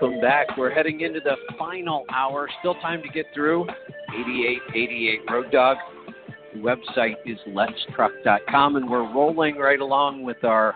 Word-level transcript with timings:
Welcome 0.00 0.20
back. 0.20 0.56
We're 0.56 0.72
heading 0.72 1.02
into 1.02 1.20
the 1.20 1.36
final 1.56 2.04
hour. 2.12 2.48
Still 2.58 2.74
time 2.76 3.00
to 3.02 3.08
get 3.08 3.26
through. 3.32 3.62
8888 4.08 5.20
Road 5.30 5.52
Dog. 5.52 5.76
The 6.52 6.58
website 6.58 7.14
is 7.24 7.38
letstruck.com, 7.48 8.76
and 8.76 8.90
we're 8.90 9.12
rolling 9.12 9.56
right 9.56 9.78
along 9.78 10.24
with 10.24 10.42
our 10.42 10.74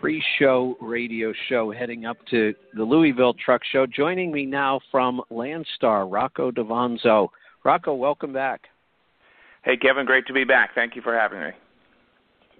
pre 0.00 0.22
show 0.38 0.76
radio 0.80 1.32
show 1.48 1.72
heading 1.72 2.06
up 2.06 2.16
to 2.30 2.54
the 2.74 2.84
Louisville 2.84 3.34
Truck 3.44 3.62
Show. 3.72 3.86
Joining 3.86 4.30
me 4.30 4.46
now 4.46 4.78
from 4.92 5.20
Landstar, 5.32 6.10
Rocco 6.10 6.52
Davanzo. 6.52 7.28
Rocco, 7.64 7.94
welcome 7.94 8.32
back. 8.32 8.68
Hey, 9.64 9.76
Kevin, 9.76 10.06
great 10.06 10.28
to 10.28 10.32
be 10.32 10.44
back. 10.44 10.76
Thank 10.76 10.94
you 10.94 11.02
for 11.02 11.18
having 11.18 11.40
me. 11.40 11.50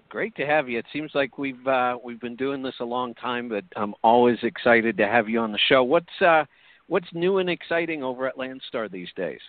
Great 0.09 0.35
to 0.35 0.45
have 0.45 0.69
you. 0.69 0.79
It 0.79 0.85
seems 0.93 1.11
like 1.13 1.37
we've 1.37 1.67
uh, 1.67 1.97
we've 2.03 2.19
been 2.19 2.35
doing 2.35 2.63
this 2.63 2.75
a 2.79 2.85
long 2.85 3.13
time, 3.15 3.49
but 3.49 3.65
I'm 3.75 3.93
always 4.03 4.37
excited 4.43 4.97
to 4.97 5.07
have 5.07 5.27
you 5.27 5.39
on 5.39 5.51
the 5.51 5.59
show. 5.69 5.83
What's 5.83 6.21
uh, 6.21 6.45
what's 6.87 7.07
new 7.13 7.39
and 7.39 7.49
exciting 7.49 8.03
over 8.03 8.27
at 8.27 8.37
Landstar 8.37 8.89
these 8.89 9.09
days? 9.15 9.41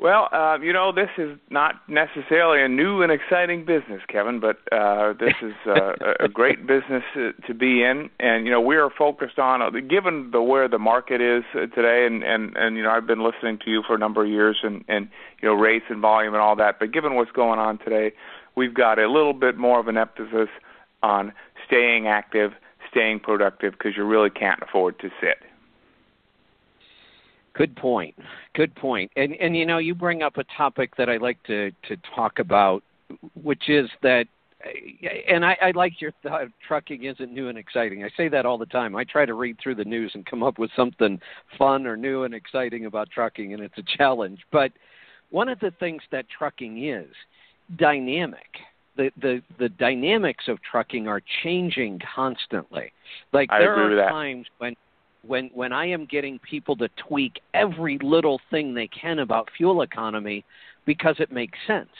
Well, 0.00 0.28
uh, 0.32 0.58
you 0.62 0.72
know, 0.72 0.92
this 0.92 1.08
is 1.18 1.36
not 1.50 1.88
necessarily 1.88 2.62
a 2.62 2.68
new 2.68 3.02
and 3.02 3.10
exciting 3.10 3.64
business, 3.64 4.00
Kevin, 4.08 4.38
but 4.38 4.58
uh, 4.70 5.12
this 5.18 5.34
is 5.42 5.54
uh, 5.66 5.94
a 6.20 6.28
great 6.28 6.68
business 6.68 7.02
to 7.16 7.54
be 7.54 7.82
in. 7.82 8.08
And 8.20 8.46
you 8.46 8.52
know, 8.52 8.60
we 8.60 8.76
are 8.76 8.90
focused 8.96 9.40
on, 9.40 9.60
uh, 9.60 9.70
given 9.70 10.30
the 10.30 10.40
where 10.40 10.68
the 10.68 10.78
market 10.78 11.20
is 11.20 11.42
uh, 11.52 11.66
today, 11.74 12.06
and 12.06 12.22
and 12.22 12.56
and 12.56 12.76
you 12.76 12.84
know, 12.84 12.90
I've 12.90 13.08
been 13.08 13.24
listening 13.24 13.58
to 13.64 13.70
you 13.72 13.82
for 13.84 13.96
a 13.96 13.98
number 13.98 14.22
of 14.22 14.30
years, 14.30 14.58
and 14.62 14.84
and 14.86 15.08
you 15.42 15.48
know, 15.48 15.54
rates 15.54 15.86
and 15.88 16.00
volume 16.00 16.32
and 16.32 16.40
all 16.40 16.54
that. 16.54 16.78
But 16.78 16.92
given 16.92 17.16
what's 17.16 17.32
going 17.32 17.58
on 17.58 17.78
today, 17.78 18.12
we've 18.56 18.74
got 18.74 18.98
a 18.98 19.10
little 19.10 19.32
bit 19.32 19.56
more 19.56 19.80
of 19.80 19.88
an 19.88 19.96
emphasis 19.96 20.48
on 21.02 21.32
staying 21.66 22.06
active, 22.06 22.52
staying 22.90 23.20
productive, 23.20 23.72
because 23.72 23.96
you 23.96 24.04
really 24.04 24.30
can't 24.30 24.60
afford 24.62 24.98
to 25.00 25.10
sit. 25.20 25.38
Good 27.54 27.74
point. 27.76 28.14
Good 28.54 28.74
point. 28.76 29.10
And 29.16 29.34
and 29.34 29.56
you 29.56 29.66
know, 29.66 29.78
you 29.78 29.94
bring 29.94 30.22
up 30.22 30.36
a 30.36 30.44
topic 30.56 30.96
that 30.96 31.08
I 31.08 31.16
like 31.16 31.42
to 31.44 31.72
to 31.88 31.96
talk 32.14 32.38
about, 32.38 32.84
which 33.42 33.68
is 33.68 33.90
that 34.02 34.26
and 35.28 35.44
I, 35.44 35.56
I 35.62 35.70
like 35.72 36.00
your 36.00 36.12
thought. 36.22 36.48
Trucking 36.66 37.04
isn't 37.04 37.32
new 37.32 37.48
and 37.48 37.58
exciting. 37.58 38.04
I 38.04 38.10
say 38.16 38.28
that 38.28 38.44
all 38.46 38.58
the 38.58 38.66
time. 38.66 38.96
I 38.96 39.04
try 39.04 39.24
to 39.24 39.34
read 39.34 39.58
through 39.62 39.76
the 39.76 39.84
news 39.84 40.12
and 40.14 40.26
come 40.26 40.42
up 40.42 40.58
with 40.58 40.70
something 40.76 41.20
fun 41.56 41.86
or 41.86 41.96
new 41.96 42.24
and 42.24 42.34
exciting 42.34 42.86
about 42.86 43.10
trucking, 43.10 43.54
and 43.54 43.62
it's 43.62 43.78
a 43.78 43.96
challenge. 43.96 44.40
But 44.50 44.72
one 45.30 45.48
of 45.48 45.60
the 45.60 45.72
things 45.78 46.02
that 46.10 46.26
trucking 46.28 46.84
is 46.84 47.08
dynamic. 47.76 48.46
The, 48.96 49.10
the 49.20 49.42
the 49.58 49.68
dynamics 49.68 50.44
of 50.48 50.58
trucking 50.68 51.06
are 51.06 51.22
changing 51.44 52.00
constantly. 52.14 52.92
Like 53.32 53.48
I 53.52 53.60
there 53.60 53.74
are 53.74 54.10
times 54.10 54.46
when 54.58 54.74
when 55.26 55.50
when 55.54 55.72
I 55.72 55.86
am 55.86 56.06
getting 56.06 56.40
people 56.40 56.74
to 56.76 56.88
tweak 57.08 57.40
every 57.54 57.98
little 58.02 58.40
thing 58.50 58.74
they 58.74 58.88
can 58.88 59.20
about 59.20 59.48
fuel 59.56 59.82
economy 59.82 60.44
because 60.84 61.16
it 61.20 61.30
makes 61.30 61.56
sense. 61.66 61.90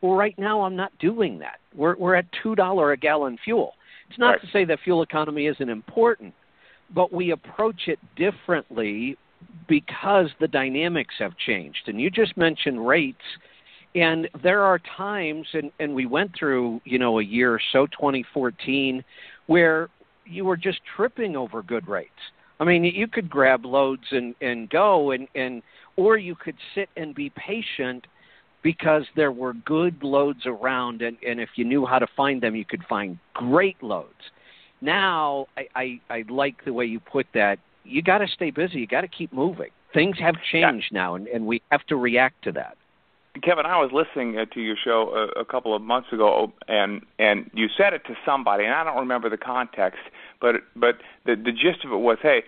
Well, 0.00 0.14
right 0.14 0.36
now 0.38 0.62
I'm 0.62 0.74
not 0.74 0.92
doing 0.98 1.38
that. 1.38 1.60
We're 1.74 1.96
we're 1.96 2.16
at 2.16 2.26
two 2.42 2.56
dollar 2.56 2.92
a 2.92 2.96
gallon 2.96 3.38
fuel. 3.44 3.74
It's 4.08 4.18
not 4.18 4.30
right. 4.30 4.40
to 4.40 4.46
say 4.52 4.64
that 4.64 4.80
fuel 4.82 5.02
economy 5.02 5.46
isn't 5.46 5.68
important, 5.68 6.34
but 6.92 7.12
we 7.12 7.30
approach 7.30 7.82
it 7.86 8.00
differently 8.16 9.16
because 9.68 10.30
the 10.40 10.48
dynamics 10.48 11.14
have 11.18 11.36
changed. 11.36 11.82
And 11.86 12.00
you 12.00 12.10
just 12.10 12.36
mentioned 12.36 12.84
rates 12.84 13.18
and 13.94 14.28
there 14.42 14.62
are 14.62 14.80
times, 14.96 15.46
and, 15.52 15.70
and 15.80 15.94
we 15.94 16.06
went 16.06 16.32
through, 16.38 16.80
you 16.84 16.98
know, 16.98 17.18
a 17.18 17.24
year 17.24 17.54
or 17.54 17.60
so, 17.72 17.86
2014, 17.86 19.02
where 19.46 19.88
you 20.24 20.44
were 20.44 20.56
just 20.56 20.80
tripping 20.96 21.36
over 21.36 21.62
good 21.62 21.88
rates. 21.88 22.10
I 22.60 22.64
mean, 22.64 22.84
you 22.84 23.08
could 23.08 23.28
grab 23.28 23.64
loads 23.64 24.04
and, 24.10 24.34
and 24.40 24.68
go, 24.68 25.10
and, 25.10 25.26
and 25.34 25.62
or 25.96 26.18
you 26.18 26.34
could 26.34 26.56
sit 26.74 26.88
and 26.96 27.14
be 27.14 27.30
patient 27.30 28.06
because 28.62 29.04
there 29.16 29.32
were 29.32 29.54
good 29.54 30.02
loads 30.02 30.42
around, 30.44 31.02
and, 31.02 31.16
and 31.26 31.40
if 31.40 31.48
you 31.56 31.64
knew 31.64 31.86
how 31.86 31.98
to 31.98 32.06
find 32.16 32.42
them, 32.42 32.54
you 32.54 32.64
could 32.64 32.84
find 32.88 33.18
great 33.34 33.82
loads. 33.82 34.08
Now, 34.82 35.46
I, 35.56 35.66
I, 35.74 36.00
I 36.10 36.24
like 36.28 36.64
the 36.64 36.72
way 36.72 36.84
you 36.84 37.00
put 37.00 37.26
that. 37.34 37.58
You 37.84 38.02
got 38.02 38.18
to 38.18 38.28
stay 38.28 38.50
busy. 38.50 38.78
You 38.78 38.86
got 38.86 39.00
to 39.00 39.08
keep 39.08 39.32
moving. 39.32 39.70
Things 39.94 40.16
have 40.20 40.34
changed 40.52 40.88
yeah. 40.92 41.00
now, 41.00 41.14
and, 41.14 41.26
and 41.28 41.46
we 41.46 41.62
have 41.70 41.84
to 41.86 41.96
react 41.96 42.44
to 42.44 42.52
that. 42.52 42.76
Kevin, 43.42 43.64
I 43.64 43.78
was 43.78 43.90
listening 43.92 44.36
uh, 44.38 44.44
to 44.54 44.60
your 44.60 44.76
show 44.82 45.30
a, 45.36 45.40
a 45.40 45.44
couple 45.44 45.74
of 45.74 45.82
months 45.82 46.08
ago, 46.12 46.52
and 46.66 47.02
and 47.18 47.48
you 47.54 47.68
said 47.76 47.94
it 47.94 48.02
to 48.06 48.14
somebody, 48.24 48.64
and 48.64 48.74
I 48.74 48.82
don't 48.82 48.98
remember 48.98 49.30
the 49.30 49.36
context, 49.36 50.00
but 50.40 50.56
but 50.74 50.96
the 51.26 51.36
the 51.36 51.52
gist 51.52 51.84
of 51.84 51.92
it 51.92 51.98
was, 51.98 52.18
hey, 52.22 52.42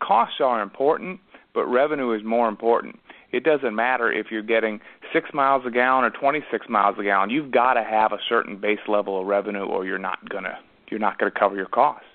costs 0.00 0.40
are 0.40 0.60
important, 0.60 1.20
but 1.54 1.66
revenue 1.66 2.12
is 2.12 2.24
more 2.24 2.48
important. 2.48 2.98
It 3.30 3.44
doesn't 3.44 3.74
matter 3.74 4.10
if 4.12 4.26
you're 4.30 4.42
getting 4.42 4.80
six 5.12 5.30
miles 5.32 5.62
a 5.66 5.70
gallon 5.70 6.04
or 6.04 6.10
26 6.10 6.68
miles 6.68 6.96
a 6.98 7.02
gallon. 7.02 7.30
You've 7.30 7.50
got 7.50 7.74
to 7.74 7.82
have 7.82 8.12
a 8.12 8.18
certain 8.28 8.60
base 8.60 8.78
level 8.88 9.20
of 9.20 9.26
revenue, 9.26 9.64
or 9.64 9.86
you're 9.86 9.98
not 9.98 10.28
gonna 10.28 10.58
you're 10.90 11.00
not 11.00 11.18
gonna 11.18 11.30
cover 11.30 11.54
your 11.54 11.66
costs, 11.66 12.06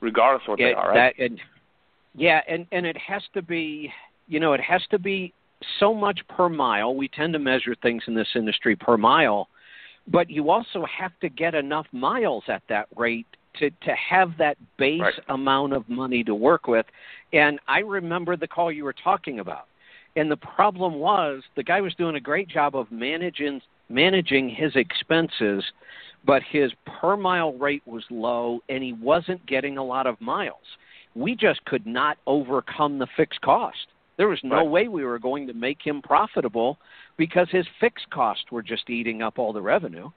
regardless 0.00 0.44
of 0.44 0.50
what 0.50 0.60
yeah, 0.60 0.68
they 0.68 0.74
are. 0.74 0.88
Right? 0.90 1.14
That, 1.18 1.24
and, 1.24 1.40
yeah, 2.14 2.40
and 2.48 2.66
and 2.70 2.86
it 2.86 2.96
has 2.96 3.22
to 3.34 3.42
be, 3.42 3.92
you 4.28 4.38
know, 4.38 4.52
it 4.52 4.60
has 4.60 4.82
to 4.92 4.98
be 5.00 5.34
so 5.78 5.94
much 5.94 6.20
per 6.28 6.48
mile. 6.48 6.94
We 6.94 7.08
tend 7.08 7.32
to 7.34 7.38
measure 7.38 7.74
things 7.82 8.02
in 8.06 8.14
this 8.14 8.28
industry 8.34 8.76
per 8.76 8.96
mile, 8.96 9.48
but 10.08 10.30
you 10.30 10.50
also 10.50 10.84
have 10.86 11.12
to 11.20 11.28
get 11.28 11.54
enough 11.54 11.86
miles 11.92 12.44
at 12.48 12.62
that 12.68 12.88
rate 12.96 13.26
to 13.58 13.70
to 13.70 13.94
have 13.94 14.32
that 14.38 14.56
base 14.78 15.00
right. 15.00 15.14
amount 15.28 15.72
of 15.72 15.88
money 15.88 16.24
to 16.24 16.34
work 16.34 16.66
with. 16.66 16.86
And 17.32 17.58
I 17.66 17.80
remember 17.80 18.36
the 18.36 18.48
call 18.48 18.70
you 18.70 18.84
were 18.84 18.94
talking 18.94 19.40
about. 19.40 19.66
And 20.16 20.30
the 20.30 20.36
problem 20.36 20.94
was 20.94 21.42
the 21.56 21.64
guy 21.64 21.80
was 21.80 21.94
doing 21.94 22.16
a 22.16 22.20
great 22.20 22.48
job 22.48 22.76
of 22.76 22.90
managing 22.90 23.60
managing 23.88 24.48
his 24.48 24.74
expenses, 24.76 25.64
but 26.24 26.42
his 26.42 26.72
per 26.86 27.16
mile 27.16 27.52
rate 27.54 27.82
was 27.86 28.04
low 28.10 28.60
and 28.68 28.82
he 28.82 28.92
wasn't 28.92 29.44
getting 29.46 29.78
a 29.78 29.84
lot 29.84 30.06
of 30.06 30.20
miles. 30.20 30.64
We 31.14 31.36
just 31.36 31.64
could 31.64 31.86
not 31.86 32.18
overcome 32.26 32.98
the 32.98 33.06
fixed 33.16 33.40
cost. 33.40 33.86
There 34.16 34.28
was 34.28 34.40
no 34.42 34.56
right. 34.56 34.68
way 34.68 34.88
we 34.88 35.04
were 35.04 35.18
going 35.18 35.46
to 35.48 35.54
make 35.54 35.78
him 35.82 36.02
profitable 36.02 36.78
because 37.16 37.48
his 37.50 37.66
fixed 37.80 38.10
costs 38.10 38.44
were 38.50 38.62
just 38.62 38.88
eating 38.88 39.22
up 39.22 39.38
all 39.38 39.52
the 39.52 39.62
revenue. 39.62 40.10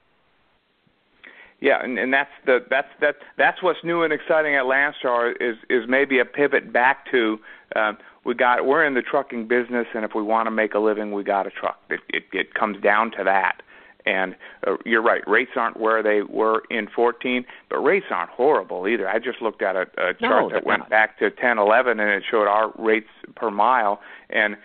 Yeah, 1.60 1.84
and, 1.84 1.98
and 1.98 2.14
that's 2.14 2.30
the 2.46 2.60
that's 2.70 2.90
that 3.02 3.16
that's 3.38 3.64
what's 3.64 3.80
new 3.84 4.04
and 4.04 4.14
exciting 4.14 4.56
at 4.56 4.66
Landstar 4.66 5.34
is 5.40 5.58
is 5.70 5.90
maybe 5.90 6.20
a 6.20 6.26
pivot 6.26 6.72
back 6.72 7.10
to 7.10 7.40
uh, 7.76 7.94
we 8.24 8.36
got 8.36 8.66
we're 8.66 8.86
in 8.86 8.94
the 8.94 9.02
trucking 9.02 9.48
business, 9.48 9.88
and 9.96 10.06
if 10.06 10.12
we 10.14 10.22
want 10.22 10.46
to 10.46 10.52
make 10.52 10.76
a 10.76 10.80
living, 10.80 11.14
we 11.14 11.24
got 11.24 11.48
a 11.48 11.50
truck. 11.50 11.80
It 11.90 12.02
it, 12.10 12.24
it 12.32 12.54
comes 12.54 12.80
down 12.84 13.10
to 13.18 13.24
that. 13.24 13.64
And 14.08 14.36
uh, 14.66 14.78
you're 14.86 15.02
right, 15.02 15.22
rates 15.28 15.52
aren't 15.56 15.78
where 15.78 16.02
they 16.02 16.22
were 16.22 16.64
in 16.70 16.88
14, 16.88 17.46
but 17.70 17.80
rates 17.80 18.06
aren't 18.10 18.30
horrible 18.30 18.88
either. 18.88 19.08
I 19.08 19.20
just 19.20 19.42
looked 19.42 19.62
at 19.62 19.76
a, 19.76 19.82
a 19.98 20.14
chart 20.14 20.22
no, 20.22 20.50
that 20.50 20.66
went 20.66 20.80
not. 20.80 20.90
back 20.90 21.20
to 21.20 21.30
10, 21.30 21.58
11, 21.58 22.00
and 22.00 22.10
it 22.10 22.24
showed 22.30 22.48
our 22.48 22.72
rates 22.78 23.10
per 23.36 23.52
mile, 23.52 24.00
and 24.30 24.56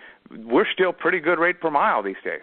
we're 0.45 0.67
still 0.71 0.93
pretty 0.93 1.19
good 1.19 1.39
rate 1.39 1.59
per 1.59 1.69
mile 1.69 2.01
these 2.01 2.15
days. 2.23 2.41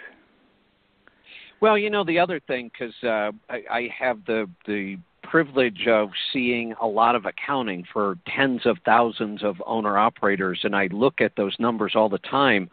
Well, 1.61 1.79
you 1.79 1.91
know 1.91 2.05
the 2.05 2.19
other 2.19 2.41
thing 2.41 2.71
because 2.73 2.95
uh, 3.03 3.33
I, 3.49 3.63
I 3.71 3.89
have 3.99 4.25
the 4.27 4.49
the 4.67 4.99
privilege 5.31 5.87
of 5.87 6.11
seeing 6.33 6.75
a 6.81 6.87
lot 6.87 7.15
of 7.15 7.25
accounting 7.25 7.85
for 7.93 8.17
tens 8.27 8.63
of 8.67 8.77
thousands 8.85 9.45
of 9.45 9.63
owner 9.65 9.97
operators, 9.97 10.61
and 10.65 10.75
I 10.75 10.89
look 10.91 11.21
at 11.21 11.37
those 11.37 11.55
numbers 11.61 11.93
all 11.95 12.09
the 12.09 12.19
time, 12.19 12.69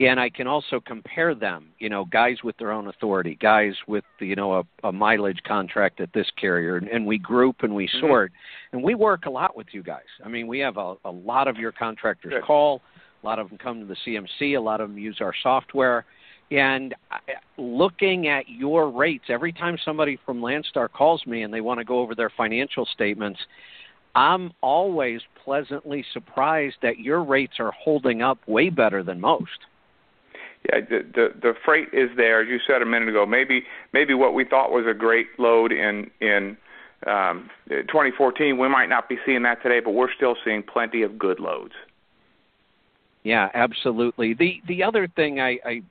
and 0.00 0.18
I 0.18 0.30
can 0.30 0.46
also 0.46 0.80
compare 0.80 1.34
them. 1.34 1.66
You 1.78 1.90
know, 1.90 2.06
guys 2.06 2.38
with 2.42 2.56
their 2.56 2.72
own 2.72 2.88
authority, 2.88 3.36
guys 3.40 3.74
with 3.86 4.04
you 4.20 4.36
know 4.36 4.54
a, 4.54 4.88
a 4.88 4.92
mileage 4.92 5.40
contract 5.46 6.00
at 6.00 6.12
this 6.14 6.26
carrier, 6.40 6.76
and, 6.78 6.88
and 6.88 7.04
we 7.04 7.18
group 7.18 7.56
and 7.62 7.74
we 7.74 7.86
Mhm. 7.88 8.00
sort, 8.00 8.32
and 8.72 8.82
we 8.82 8.94
work 8.94 9.26
a 9.26 9.30
lot 9.30 9.54
with 9.54 9.66
you 9.72 9.82
guys. 9.82 10.08
I 10.24 10.28
mean, 10.28 10.46
we 10.46 10.60
have 10.60 10.78
a, 10.78 10.94
a 11.04 11.10
lot 11.10 11.46
of 11.46 11.56
your 11.58 11.72
contractors 11.72 12.32
Good. 12.32 12.42
call, 12.42 12.80
a 13.22 13.26
lot 13.26 13.38
of 13.38 13.50
them 13.50 13.58
come 13.58 13.80
to 13.80 13.86
the 13.86 13.96
CMC, 14.06 14.56
a 14.56 14.60
lot 14.60 14.80
of 14.80 14.88
them 14.88 14.98
use 14.98 15.18
our 15.20 15.34
software. 15.42 16.06
And 16.50 16.94
looking 17.58 18.28
at 18.28 18.48
your 18.48 18.90
rates, 18.90 19.24
every 19.28 19.52
time 19.52 19.76
somebody 19.84 20.18
from 20.24 20.40
Landstar 20.40 20.90
calls 20.90 21.26
me 21.26 21.42
and 21.42 21.52
they 21.52 21.60
want 21.60 21.78
to 21.78 21.84
go 21.84 22.00
over 22.00 22.14
their 22.14 22.30
financial 22.30 22.86
statements, 22.86 23.38
I'm 24.14 24.52
always 24.62 25.20
pleasantly 25.44 26.04
surprised 26.12 26.76
that 26.82 26.98
your 26.98 27.22
rates 27.22 27.54
are 27.60 27.72
holding 27.72 28.22
up 28.22 28.38
way 28.46 28.70
better 28.70 29.02
than 29.02 29.20
most. 29.20 29.58
Yeah, 30.72 30.80
the, 30.80 31.06
the 31.14 31.28
the 31.40 31.54
freight 31.64 31.88
is 31.92 32.10
there, 32.16 32.40
as 32.42 32.48
you 32.48 32.58
said 32.66 32.82
a 32.82 32.86
minute 32.86 33.08
ago. 33.08 33.24
Maybe 33.24 33.62
maybe 33.92 34.12
what 34.14 34.34
we 34.34 34.44
thought 34.44 34.72
was 34.72 34.86
a 34.90 34.94
great 34.94 35.26
load 35.38 35.70
in 35.70 36.10
in 36.20 36.56
um, 37.06 37.48
2014, 37.68 38.58
we 38.58 38.68
might 38.68 38.88
not 38.88 39.08
be 39.08 39.18
seeing 39.24 39.42
that 39.42 39.62
today, 39.62 39.80
but 39.80 39.92
we're 39.92 40.12
still 40.12 40.34
seeing 40.44 40.62
plenty 40.62 41.02
of 41.02 41.18
good 41.18 41.38
loads. 41.38 41.74
Yeah, 43.22 43.50
absolutely. 43.54 44.34
The 44.34 44.60
the 44.66 44.82
other 44.82 45.06
thing 45.06 45.40
I, 45.40 45.58
I 45.64 45.82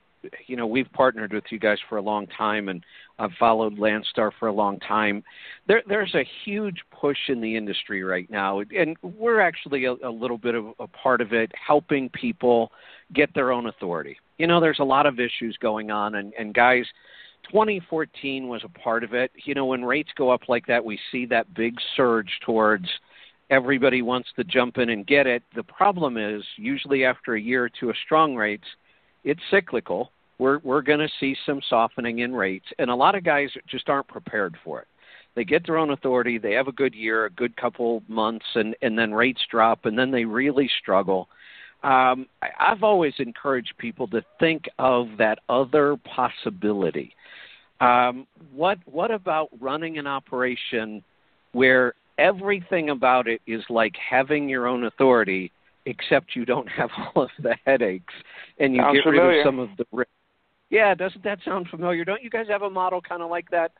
you 0.46 0.56
know 0.56 0.66
we've 0.66 0.90
partnered 0.92 1.32
with 1.32 1.44
you 1.50 1.58
guys 1.58 1.78
for 1.88 1.98
a 1.98 2.02
long 2.02 2.26
time, 2.26 2.68
and 2.68 2.84
I've 3.18 3.32
followed 3.38 3.78
Landstar 3.78 4.30
for 4.38 4.48
a 4.48 4.52
long 4.52 4.78
time. 4.80 5.22
There, 5.66 5.82
there's 5.88 6.14
a 6.14 6.26
huge 6.44 6.82
push 6.90 7.18
in 7.28 7.40
the 7.40 7.56
industry 7.56 8.02
right 8.02 8.30
now, 8.30 8.60
and 8.60 8.96
we're 9.02 9.40
actually 9.40 9.84
a, 9.84 9.92
a 10.04 10.10
little 10.10 10.38
bit 10.38 10.54
of 10.54 10.66
a 10.78 10.86
part 10.86 11.20
of 11.20 11.32
it, 11.32 11.52
helping 11.66 12.08
people 12.10 12.72
get 13.14 13.32
their 13.34 13.52
own 13.52 13.66
authority. 13.66 14.16
You 14.38 14.46
know, 14.46 14.60
there's 14.60 14.80
a 14.80 14.84
lot 14.84 15.06
of 15.06 15.18
issues 15.18 15.56
going 15.60 15.90
on, 15.90 16.16
and, 16.16 16.32
and 16.38 16.54
guys. 16.54 16.86
2014 17.52 18.48
was 18.48 18.62
a 18.64 18.78
part 18.80 19.04
of 19.04 19.14
it. 19.14 19.30
You 19.44 19.54
know, 19.54 19.64
when 19.64 19.82
rates 19.84 20.10
go 20.16 20.28
up 20.28 20.42
like 20.48 20.66
that, 20.66 20.84
we 20.84 20.98
see 21.10 21.24
that 21.26 21.54
big 21.54 21.76
surge 21.96 22.28
towards 22.44 22.86
everybody 23.50 24.02
wants 24.02 24.28
to 24.36 24.44
jump 24.44 24.78
in 24.78 24.90
and 24.90 25.06
get 25.06 25.26
it. 25.26 25.42
The 25.54 25.62
problem 25.62 26.16
is 26.16 26.42
usually 26.56 27.04
after 27.04 27.34
a 27.34 27.40
year 27.40 27.64
or 27.64 27.70
two 27.70 27.90
of 27.90 27.96
strong 28.04 28.34
rates, 28.34 28.66
it's 29.24 29.40
cyclical. 29.50 30.12
We're 30.38 30.58
we're 30.58 30.82
going 30.82 31.00
to 31.00 31.08
see 31.20 31.36
some 31.44 31.60
softening 31.68 32.20
in 32.20 32.34
rates, 32.34 32.66
and 32.78 32.90
a 32.90 32.94
lot 32.94 33.14
of 33.14 33.24
guys 33.24 33.50
just 33.68 33.88
aren't 33.88 34.08
prepared 34.08 34.56
for 34.64 34.80
it. 34.80 34.88
They 35.34 35.44
get 35.44 35.66
their 35.66 35.76
own 35.76 35.90
authority, 35.90 36.38
they 36.38 36.52
have 36.52 36.68
a 36.68 36.72
good 36.72 36.94
year, 36.94 37.26
a 37.26 37.30
good 37.30 37.56
couple 37.56 38.02
months, 38.08 38.46
and 38.54 38.74
and 38.82 38.98
then 38.98 39.12
rates 39.12 39.40
drop, 39.50 39.84
and 39.84 39.98
then 39.98 40.10
they 40.10 40.24
really 40.24 40.70
struggle. 40.80 41.28
Um, 41.82 42.26
I, 42.42 42.48
I've 42.58 42.82
always 42.82 43.14
encouraged 43.18 43.74
people 43.78 44.08
to 44.08 44.22
think 44.40 44.64
of 44.78 45.06
that 45.18 45.38
other 45.48 45.96
possibility. 45.96 47.14
Um, 47.80 48.26
what 48.52 48.78
what 48.86 49.10
about 49.10 49.48
running 49.60 49.98
an 49.98 50.06
operation 50.06 51.04
where 51.52 51.94
everything 52.18 52.90
about 52.90 53.28
it 53.28 53.40
is 53.46 53.62
like 53.70 53.94
having 53.96 54.48
your 54.48 54.66
own 54.66 54.84
authority, 54.84 55.52
except 55.88 56.36
you 56.36 56.44
don't 56.44 56.68
have 56.68 56.90
all 57.14 57.24
of 57.24 57.30
the 57.42 57.56
headaches 57.64 58.14
and 58.58 58.74
you 58.74 58.82
Sounds 58.82 58.96
get 58.96 59.04
familiar. 59.04 59.28
rid 59.28 59.38
of 59.40 59.44
some 59.44 59.58
of 59.58 59.70
the 59.78 59.84
risk. 59.92 60.10
Yeah, 60.70 60.94
doesn't 60.94 61.24
that 61.24 61.38
sound 61.44 61.68
familiar? 61.68 62.04
Don't 62.04 62.22
you 62.22 62.30
guys 62.30 62.46
have 62.48 62.62
a 62.62 62.70
model 62.70 63.00
kind 63.00 63.22
of 63.22 63.30
like 63.30 63.50
that? 63.50 63.72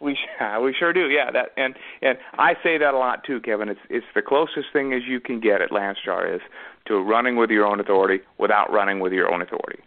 We 0.00 0.18
we 0.62 0.74
sure 0.76 0.92
do, 0.92 1.08
yeah. 1.08 1.30
That 1.30 1.50
and 1.56 1.74
and 2.02 2.18
I 2.34 2.54
say 2.62 2.76
that 2.78 2.92
a 2.92 2.98
lot 2.98 3.22
too, 3.24 3.40
Kevin. 3.40 3.68
It's 3.68 3.80
it's 3.88 4.06
the 4.14 4.22
closest 4.22 4.66
thing 4.72 4.92
as 4.92 5.02
you 5.06 5.20
can 5.20 5.40
get 5.40 5.62
at 5.62 5.70
Landstar 5.70 6.34
is 6.34 6.40
to 6.86 7.00
running 7.00 7.36
with 7.36 7.50
your 7.50 7.66
own 7.66 7.78
authority 7.78 8.22
without 8.38 8.72
running 8.72 8.98
with 8.98 9.12
your 9.12 9.32
own 9.32 9.40
authority. 9.40 9.80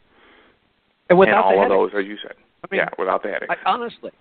And 1.10 1.20
without 1.20 1.52
and 1.52 1.60
all 1.60 1.68
the 1.70 1.76
of 1.76 1.92
those, 1.92 2.00
as 2.00 2.08
you 2.08 2.18
said. 2.22 2.36
I 2.64 2.68
mean, 2.72 2.80
yeah, 2.80 2.90
without 2.98 3.24
the 3.24 3.30
headaches. 3.30 3.54
I, 3.54 3.70
honestly, 3.70 4.12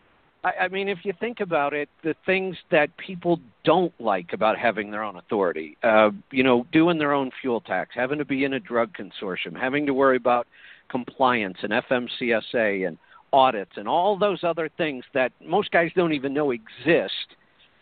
I, 0.47 0.65
I 0.65 0.69
mean, 0.69 0.89
if 0.89 0.99
you 1.03 1.13
think 1.19 1.41
about 1.41 1.75
it, 1.75 1.89
the 2.05 2.15
things 2.25 2.57
that 2.71 2.97
people 2.99 3.41
don't 3.65 3.93
like 4.01 4.33
about 4.33 4.57
having 4.57 4.93
their 4.93 5.03
own 5.03 5.17
authority, 5.17 5.77
uh, 5.83 6.11
you 6.31 6.45
know, 6.45 6.65
doing 6.73 6.99
their 6.99 7.13
own 7.13 7.33
fuel 7.41 7.61
tax, 7.61 7.91
having 7.95 8.19
to 8.19 8.25
be 8.25 8.45
in 8.45 8.53
a 8.53 8.61
drug 8.61 8.91
consortium, 8.97 9.59
having 9.59 9.87
to 9.87 9.93
worry 9.93 10.17
about 10.17 10.47
compliance 10.89 11.59
and 11.63 11.73
FMCSA 11.73 12.87
and 12.87 12.97
audits 13.33 13.73
and 13.77 13.89
all 13.89 14.17
those 14.17 14.45
other 14.45 14.71
things 14.79 15.05
that 15.15 15.33
most 15.45 15.73
guys 15.73 15.91
don't 15.97 16.13
even 16.13 16.33
know 16.33 16.53
exist 16.53 17.35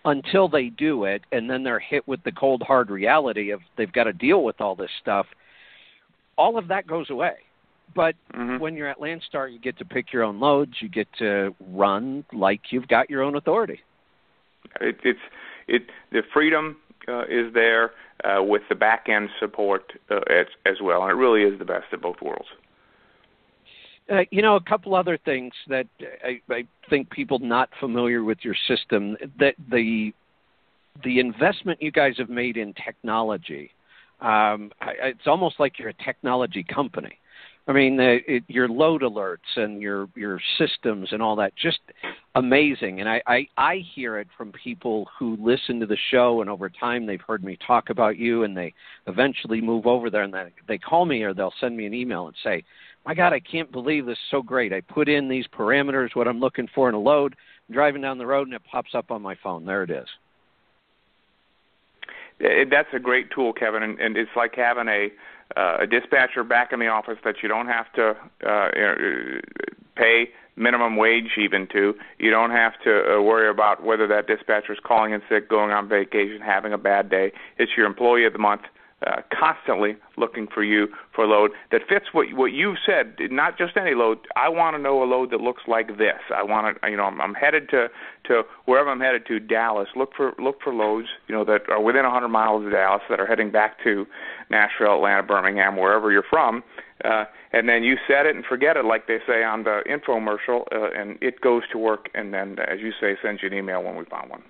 until 0.07 0.49
they 0.49 0.71
do 0.71 1.05
it, 1.05 1.23
and 1.33 1.49
then 1.49 1.63
they're 1.63 1.79
hit 1.79 2.07
with 2.09 2.23
the 2.25 2.33
cold 2.33 2.63
hard 2.63 2.91
reality 2.91 3.51
of 3.51 3.61
they've 3.77 3.93
got 3.93 4.05
to 4.05 4.13
deal 4.13 4.43
with 4.43 4.61
all 4.61 4.75
this 4.75 4.91
stuff. 5.03 5.27
All 6.39 6.57
of 6.57 6.69
that 6.69 6.87
goes 6.87 7.11
away. 7.11 7.35
But 7.95 8.15
Mhm. 8.33 8.59
when 8.59 8.77
you're 8.77 8.89
at 8.89 8.99
Landstar, 8.99 9.53
you 9.53 9.59
get 9.59 9.79
to 9.79 9.85
pick 9.85 10.13
your 10.13 10.23
own 10.23 10.41
loads. 10.41 10.81
You 10.81 10.89
get 10.89 11.09
to 11.19 11.55
run 11.61 12.25
like 12.33 12.73
you've 12.73 12.89
got 12.89 13.11
your 13.11 13.23
own 13.23 13.37
authority. 13.37 13.83
It, 14.81 14.99
it's 15.05 15.21
it 15.69 15.91
the 16.11 16.23
freedom 16.33 16.77
uh, 17.09 17.25
is 17.25 17.53
there 17.53 17.93
uh, 18.25 18.43
with 18.43 18.63
the 18.69 18.75
back 18.75 19.09
end 19.09 19.29
support 19.39 19.93
uh, 20.11 20.21
as 20.31 20.47
as 20.67 20.81
well, 20.83 21.03
and 21.03 21.11
it 21.11 21.15
really 21.15 21.43
is 21.43 21.59
the 21.59 21.65
best 21.65 21.93
of 21.93 22.01
both 22.01 22.21
worlds. 22.21 22.49
Uh, 24.11 24.21
you 24.31 24.43
know, 24.43 24.57
a 24.57 24.61
couple 24.61 24.95
other 24.95 25.17
things 25.17 25.53
that 25.69 25.87
I, 26.23 26.41
I 26.51 26.67
think 26.91 27.09
people 27.11 27.39
not 27.39 27.71
familiar 27.81 28.23
with 28.23 28.39
your 28.43 28.57
system 28.69 29.17
that 29.39 29.55
the 29.71 30.13
the 31.03 31.19
investment 31.19 31.81
you 31.83 31.91
guys 31.91 32.15
have 32.19 32.29
made 32.29 32.57
in 32.57 32.75
technology. 32.75 33.71
Um, 34.21 34.73
I, 34.81 34.93
it's 35.03 35.27
almost 35.27 35.59
like 35.59 35.79
you're 35.79 35.89
a 35.89 36.05
technology 36.05 36.63
company. 36.63 37.19
I 37.67 37.73
mean, 37.73 37.97
the, 37.97 38.19
it, 38.27 38.45
your 38.47 38.69
load 38.69 39.01
alerts 39.01 39.57
and 39.57 39.81
your 39.81 40.07
your 40.15 40.39
systems 40.59 41.09
and 41.13 41.23
all 41.23 41.35
that 41.37 41.57
just 41.57 41.79
amazing. 42.35 43.01
And 43.01 43.09
I, 43.09 43.23
I 43.27 43.47
I 43.57 43.85
hear 43.95 44.19
it 44.19 44.29
from 44.37 44.53
people 44.53 45.09
who 45.19 45.39
listen 45.41 45.81
to 45.81 45.87
the 45.87 45.97
show, 46.11 46.43
and 46.43 46.51
over 46.51 46.69
time 46.69 47.07
they've 47.07 47.21
heard 47.21 47.43
me 47.43 47.57
talk 47.67 47.89
about 47.89 48.19
you, 48.19 48.43
and 48.43 48.55
they 48.55 48.75
eventually 49.07 49.63
move 49.63 49.87
over 49.87 50.11
there, 50.11 50.23
and 50.25 50.35
they 50.35 50.53
they 50.69 50.79
call 50.79 51.07
me 51.07 51.23
or 51.23 51.33
they'll 51.33 51.55
send 51.59 51.75
me 51.75 51.87
an 51.87 51.95
email 51.95 52.27
and 52.27 52.37
say, 52.45 52.63
"My 53.07 53.15
God, 53.15 53.33
I 53.33 53.41
can't 53.41 53.73
believe 53.73 54.05
this 54.05 54.19
is 54.19 54.31
so 54.31 54.43
great. 54.43 54.75
I 54.75 54.83
put 54.83 55.09
in 55.09 55.29
these 55.29 55.47
parameters, 55.47 56.15
what 56.15 56.29
I'm 56.29 56.41
looking 56.41 56.69
for 56.75 56.91
in 56.91 56.95
a 56.95 57.01
load, 57.01 57.35
I'm 57.69 57.75
driving 57.75 58.03
down 58.03 58.19
the 58.19 58.27
road, 58.27 58.47
and 58.47 58.55
it 58.55 58.63
pops 58.71 58.95
up 58.95 59.11
on 59.11 59.23
my 59.23 59.37
phone. 59.43 59.65
There 59.65 59.85
it 59.85 59.91
is." 59.91 60.09
It, 62.41 62.69
that's 62.71 62.89
a 62.93 62.99
great 62.99 63.31
tool, 63.31 63.53
Kevin, 63.53 63.83
and, 63.83 63.99
and 64.01 64.17
it's 64.17 64.31
like 64.37 64.55
having 64.57 64.89
a 64.89 65.09
uh, 65.57 65.79
a 65.81 65.87
dispatcher 65.87 66.45
back 66.45 66.73
in 66.73 66.81
the 66.81 66.89
office 66.89 67.19
that 67.25 67.37
you 67.43 67.49
don't 67.49 67.67
have 67.67 67.93
to 67.93 68.17
uh, 68.47 68.71
pay 69.97 70.29
minimum 70.57 70.97
wage 70.97 71.33
even 71.39 71.67
to. 71.69 71.95
You 72.19 72.31
don't 72.31 72.51
have 72.51 72.73
to 72.85 73.17
uh, 73.17 73.23
worry 73.23 73.49
about 73.49 73.83
whether 73.83 74.07
that 74.09 74.27
dispatcher 74.27 74.73
is 74.73 74.79
calling 74.85 75.13
in 75.13 75.23
sick, 75.29 75.49
going 75.49 75.71
on 75.71 75.89
vacation, 75.89 76.41
having 76.41 76.73
a 76.73 76.79
bad 76.79 77.11
day. 77.11 77.33
It's 77.59 77.73
your 77.77 77.87
employee 77.87 78.25
of 78.25 78.33
the 78.33 78.39
month. 78.39 78.63
Uh, 79.07 79.21
constantly 79.39 79.97
looking 80.17 80.47
for 80.47 80.63
you 80.63 80.89
for 81.15 81.25
a 81.25 81.27
load 81.27 81.51
that 81.71 81.83
fits 81.89 82.07
what 82.13 82.33
what 82.33 82.53
you've 82.53 82.79
said. 82.87 83.17
Not 83.31 83.59
just 83.59 83.77
any 83.77 83.95
load. 83.95 84.19
I 84.37 84.49
want 84.49 84.77
to 84.77 84.83
know 84.83 85.03
a 85.03 85.05
load 85.05 85.31
that 85.31 85.41
looks 85.41 85.63
like 85.67 85.99
this. 85.99 86.21
I 86.35 86.43
want 86.43 86.81
to, 86.81 86.91
you 86.91 86.97
know, 86.97 87.05
I'm, 87.05 87.21
I'm 87.21 87.35
headed 87.35 87.69
to 87.71 87.89
to 88.29 88.43
wherever 88.65 88.89
I'm 88.89 89.01
headed 89.01 89.27
to, 89.27 89.41
Dallas. 89.41 89.89
Look 89.95 90.15
for 90.17 90.33
look 90.39 90.63
for 90.63 90.73
loads, 90.73 91.09
you 91.29 91.35
know, 91.35 91.45
that 91.45 91.69
are 91.69 91.83
within 91.83 92.05
100 92.05 92.29
miles 92.29 92.65
of 92.65 92.73
Dallas 92.73 93.03
that 93.11 93.21
are 93.21 93.27
heading 93.27 93.51
back 93.51 93.83
to 93.85 94.07
Nashville, 94.51 94.95
Atlanta, 94.95 95.23
Birmingham, 95.23 95.77
wherever 95.77 96.11
you're 96.11 96.25
from. 96.29 96.63
Uh, 97.05 97.25
and 97.53 97.69
then 97.69 97.83
you 97.83 97.97
set 98.09 98.25
it 98.25 98.35
and 98.35 98.45
forget 98.45 98.77
it, 98.77 98.85
like 98.85 99.07
they 99.07 99.19
say 99.27 99.45
on 99.45 99.65
the 99.65 99.83
infomercial, 99.87 100.63
uh, 100.73 100.99
and 100.99 101.19
it 101.21 101.41
goes 101.41 101.63
to 101.73 101.79
work. 101.79 102.09
And 102.15 102.33
then, 102.33 102.59
as 102.61 102.81
you 102.81 102.93
say, 103.01 103.17
sends 103.23 103.43
you 103.43 103.49
an 103.49 103.55
email 103.55 103.83
when 103.83 103.97
we 103.97 104.05
found 104.07 104.31
one. 104.31 104.43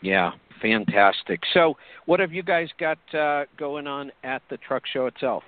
Yeah, 0.00 0.32
fantastic. 0.60 1.40
So, 1.52 1.76
what 2.06 2.20
have 2.20 2.32
you 2.32 2.42
guys 2.42 2.68
got 2.78 2.98
uh, 3.14 3.44
going 3.56 3.86
on 3.86 4.12
at 4.24 4.42
the 4.50 4.56
truck 4.56 4.84
show 4.92 5.06
itself? 5.06 5.42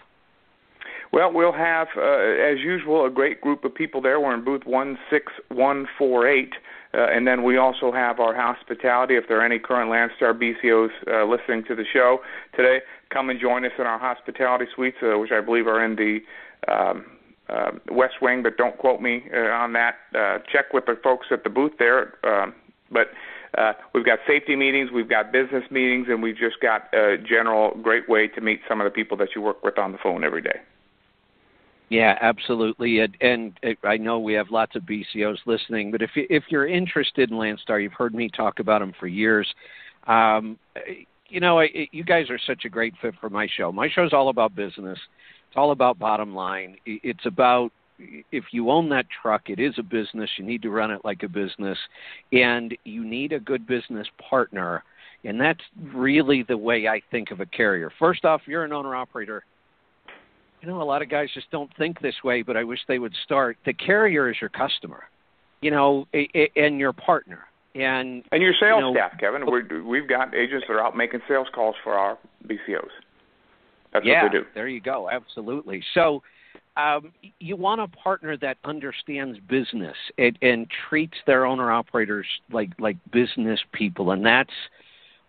Well, 1.13 1.33
we'll 1.33 1.53
have, 1.53 1.89
uh, 1.97 2.01
as 2.01 2.61
usual, 2.61 3.05
a 3.05 3.11
great 3.11 3.41
group 3.41 3.65
of 3.65 3.75
people 3.75 4.01
there. 4.01 4.21
We're 4.21 4.35
in 4.35 4.45
booth 4.45 4.63
16148. 4.65 6.53
Uh, 6.93 7.07
and 7.07 7.27
then 7.27 7.45
we 7.45 7.57
also 7.57 7.93
have 7.93 8.19
our 8.19 8.35
hospitality. 8.35 9.17
If 9.17 9.29
there 9.29 9.41
are 9.41 9.45
any 9.45 9.59
current 9.59 9.91
Landstar 9.91 10.35
BCOs 10.35 10.91
uh, 11.07 11.25
listening 11.25 11.65
to 11.69 11.75
the 11.75 11.85
show 11.93 12.19
today, 12.57 12.81
come 13.11 13.31
and 13.31 13.41
join 13.41 13.65
us 13.65 13.73
in 13.79 13.87
our 13.87 13.99
hospitality 13.99 14.67
suites, 14.75 14.97
uh, 15.03 15.19
which 15.19 15.31
I 15.31 15.41
believe 15.41 15.67
are 15.69 15.85
in 15.85 15.97
the 15.97 16.19
um, 16.73 17.07
uh, 17.49 17.71
West 17.93 18.15
Wing, 18.21 18.43
but 18.43 18.57
don't 18.57 18.77
quote 18.79 19.01
me 19.01 19.25
uh, 19.33 19.39
on 19.39 19.73
that. 19.75 19.97
Uh, 20.15 20.39
check 20.53 20.73
with 20.73 20.87
the 20.87 20.97
folks 21.03 21.29
at 21.31 21.45
the 21.45 21.51
booth 21.51 21.73
there. 21.79 22.15
Um, 22.25 22.55
but 22.91 23.09
uh, 23.59 23.73
we've 23.95 24.05
got 24.05 24.19
safety 24.27 24.57
meetings, 24.57 24.91
we've 24.93 25.09
got 25.09 25.33
business 25.33 25.65
meetings, 25.71 26.07
and 26.09 26.23
we've 26.23 26.37
just 26.37 26.61
got 26.61 26.93
a 26.95 27.17
general 27.19 27.77
great 27.83 28.09
way 28.09 28.29
to 28.29 28.41
meet 28.41 28.61
some 28.69 28.81
of 28.81 28.85
the 28.85 28.91
people 28.91 29.17
that 29.17 29.31
you 29.35 29.43
work 29.43 29.63
with 29.65 29.79
on 29.79 29.93
the 29.93 29.99
phone 29.99 30.25
every 30.25 30.43
day. 30.43 30.61
Yeah, 31.91 32.17
absolutely. 32.21 33.01
And, 33.01 33.17
and 33.21 33.77
I 33.83 33.97
know 33.97 34.21
we 34.21 34.35
have 34.35 34.51
lots 34.51 34.77
of 34.77 34.83
BCOs 34.83 35.39
listening, 35.45 35.91
but 35.91 36.03
if 36.03 36.11
you, 36.15 36.25
if 36.31 36.45
you're 36.49 36.69
interested 36.69 37.31
in 37.31 37.37
Landstar, 37.37 37.83
you've 37.83 37.93
heard 37.93 38.15
me 38.15 38.29
talk 38.29 38.61
about 38.61 38.79
them 38.79 38.93
for 38.99 39.09
years. 39.09 39.53
Um, 40.07 40.57
you 41.29 41.41
know, 41.41 41.59
I, 41.59 41.89
you 41.91 42.05
guys 42.05 42.31
are 42.31 42.39
such 42.47 42.65
a 42.65 42.69
great 42.69 42.95
fit 43.03 43.15
for 43.21 43.29
my 43.29 43.49
show. 43.57 43.73
My 43.73 43.89
show's 43.93 44.13
all 44.13 44.29
about 44.29 44.55
business. 44.55 44.99
It's 45.49 45.57
all 45.57 45.73
about 45.73 45.99
bottom 45.99 46.33
line. 46.33 46.77
It's 46.87 47.27
about 47.27 47.73
if 48.33 48.45
you 48.53 48.71
own 48.71 48.89
that 48.91 49.07
truck, 49.23 49.49
it 49.49 49.61
is 49.61 49.75
a 49.79 49.83
business. 49.83 50.31
You 50.37 50.45
need 50.45 50.63
to 50.63 50.71
run 50.71 50.91
it 50.91 51.01
like 51.05 51.23
a 51.23 51.29
business, 51.29 51.79
and 52.33 52.77
you 52.85 53.05
need 53.05 53.33
a 53.33 53.41
good 53.41 53.67
business 53.67 54.07
partner. 54.29 54.83
And 55.25 55.41
that's 55.41 55.61
really 55.93 56.45
the 56.49 56.57
way 56.57 56.89
I 56.89 57.03
think 57.11 57.31
of 57.31 57.41
a 57.41 57.47
carrier. 57.47 57.93
First 57.99 58.25
off, 58.25 58.43
you're 58.47 58.65
an 58.65 58.73
owner 58.73 58.97
operator. 58.97 59.45
You 60.63 60.69
know, 60.69 60.81
a 60.81 60.85
lot 60.85 61.03
of 61.03 61.09
guys 61.09 61.29
just 61.35 61.51
don't 61.51 61.71
think 61.77 62.01
this 62.01 62.15
way, 62.25 62.43
but 62.43 62.57
I 62.57 62.65
wish 62.65 62.81
they 62.89 62.99
would 62.99 63.15
start. 63.25 63.57
The 63.65 63.73
carrier 63.73 64.31
is 64.31 64.37
your 64.41 64.51
customer, 64.51 65.05
you 65.61 65.71
know, 65.71 66.07
and 66.13 66.79
your 66.79 66.93
partner. 66.93 67.41
And 67.75 68.25
and 68.33 68.43
your 68.43 68.53
sales 68.59 68.81
you 68.81 68.87
know, 68.87 68.93
staff, 68.95 69.19
Kevin. 69.21 69.43
Oh. 69.47 69.51
We're, 69.51 69.85
we've 69.85 70.09
got 70.09 70.35
agents 70.35 70.67
that 70.67 70.75
are 70.75 70.85
out 70.85 70.97
making 70.97 71.21
sales 71.29 71.47
calls 71.55 71.77
for 71.85 71.95
our 71.95 72.19
BCOs. 72.47 72.89
That's 73.93 74.05
yeah, 74.05 74.25
what 74.25 74.33
they 74.33 74.39
do. 74.39 74.45
There 74.55 74.69
you 74.69 74.81
go. 74.81 75.09
Absolutely. 75.11 75.83
So 75.95 76.23
um, 76.81 77.13
you 77.39 77.57
want 77.57 77.81
a 77.81 77.89
partner 77.89 78.37
that 78.39 78.57
understands 78.65 79.39
business 79.49 79.97
and, 80.19 80.39
and 80.43 80.67
treats 80.89 81.17
their 81.27 81.45
owner 81.45 81.71
operators 81.71 82.27
like 82.53 82.71
like 82.79 82.97
business 83.13 83.61
people, 83.73 84.13
and 84.13 84.25
that's 84.25 84.51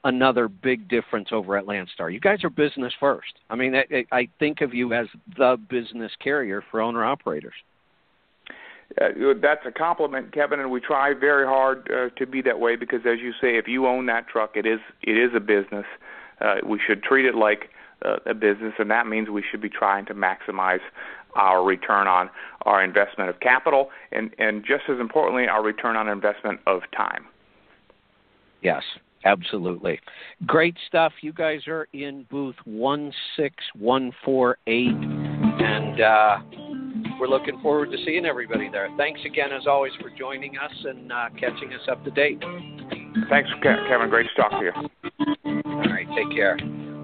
another 0.03 0.47
big 0.47 0.87
difference 0.87 1.29
over 1.31 1.57
at 1.57 1.65
Landstar. 1.65 2.11
You 2.11 2.19
guys 2.19 2.43
are 2.43 2.49
business 2.49 2.93
first. 2.99 3.33
I 3.49 3.55
mean, 3.55 3.75
I, 3.75 4.05
I 4.11 4.27
think 4.39 4.61
of 4.61 4.73
you 4.73 4.93
as 4.93 5.07
the 5.37 5.57
business 5.69 6.11
carrier 6.23 6.63
for 6.71 6.81
owner 6.81 7.03
operators. 7.05 7.53
Uh, 8.99 9.33
that's 9.41 9.65
a 9.65 9.71
compliment, 9.71 10.33
Kevin, 10.33 10.59
and 10.59 10.69
we 10.69 10.81
try 10.81 11.13
very 11.13 11.45
hard 11.45 11.89
uh, 11.91 12.09
to 12.17 12.25
be 12.25 12.41
that 12.41 12.59
way 12.59 12.75
because, 12.75 13.01
as 13.05 13.19
you 13.19 13.31
say, 13.41 13.57
if 13.57 13.67
you 13.67 13.87
own 13.87 14.05
that 14.07 14.27
truck, 14.27 14.51
it 14.55 14.65
is 14.65 14.79
it 15.03 15.17
is 15.17 15.31
a 15.35 15.39
business. 15.39 15.85
Uh, 16.41 16.55
we 16.65 16.79
should 16.85 17.03
treat 17.03 17.25
it 17.25 17.35
like 17.35 17.69
uh, 18.03 18.17
a 18.25 18.33
business, 18.33 18.73
and 18.79 18.89
that 18.91 19.07
means 19.07 19.29
we 19.29 19.43
should 19.49 19.61
be 19.61 19.69
trying 19.69 20.05
to 20.05 20.13
maximize 20.13 20.79
our 21.35 21.63
return 21.63 22.07
on 22.07 22.29
our 22.63 22.83
investment 22.83 23.29
of 23.29 23.39
capital, 23.39 23.89
and 24.11 24.31
and 24.37 24.65
just 24.65 24.83
as 24.89 24.99
importantly, 24.99 25.47
our 25.47 25.63
return 25.63 25.95
on 25.95 26.09
investment 26.09 26.59
of 26.67 26.81
time. 26.95 27.25
Yes, 28.61 28.83
absolutely. 29.25 29.99
Great 30.45 30.75
stuff. 30.87 31.13
You 31.21 31.33
guys 31.33 31.61
are 31.67 31.87
in 31.93 32.25
booth 32.29 32.55
16148, 32.65 34.87
and 34.87 36.01
uh, 36.01 36.37
we're 37.19 37.27
looking 37.27 37.59
forward 37.61 37.91
to 37.91 37.97
seeing 38.05 38.25
everybody 38.25 38.69
there. 38.71 38.87
Thanks 38.97 39.19
again, 39.25 39.51
as 39.51 39.67
always, 39.67 39.91
for 40.01 40.09
joining 40.17 40.57
us 40.57 40.71
and 40.85 41.11
uh, 41.11 41.29
catching 41.39 41.73
us 41.73 41.81
up 41.89 42.03
to 42.05 42.11
date. 42.11 42.41
Thanks, 43.29 43.49
Kevin. 43.61 44.09
Great 44.09 44.27
to 44.35 44.41
talk 44.41 44.51
to 44.51 44.63
you. 44.63 44.71
All 45.65 45.83
right, 45.83 46.07
take 46.15 46.31
care. 46.35 46.57